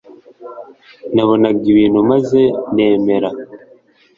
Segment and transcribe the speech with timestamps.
[1.13, 2.41] nabonaga ibintu maze
[2.73, 3.29] nemera